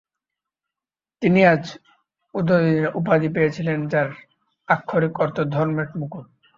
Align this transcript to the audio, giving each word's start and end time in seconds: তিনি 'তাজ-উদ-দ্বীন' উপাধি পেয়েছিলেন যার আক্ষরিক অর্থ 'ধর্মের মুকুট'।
তিনি 1.21 1.39
'তাজ-উদ-দ্বীন' 1.43 2.91
উপাধি 2.99 3.29
পেয়েছিলেন 3.35 3.79
যার 3.91 4.09
আক্ষরিক 4.67 5.13
অর্থ 5.23 5.37
'ধর্মের 5.45 5.89
মুকুট'। 5.99 6.31